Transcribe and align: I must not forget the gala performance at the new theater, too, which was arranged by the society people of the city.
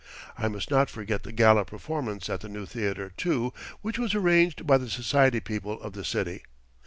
I 0.35 0.47
must 0.47 0.71
not 0.71 0.89
forget 0.89 1.21
the 1.21 1.31
gala 1.31 1.63
performance 1.63 2.27
at 2.27 2.39
the 2.41 2.49
new 2.49 2.65
theater, 2.65 3.11
too, 3.17 3.53
which 3.83 3.99
was 3.99 4.15
arranged 4.15 4.65
by 4.65 4.79
the 4.79 4.89
society 4.89 5.39
people 5.41 5.79
of 5.79 5.93
the 5.93 6.03
city. 6.03 6.41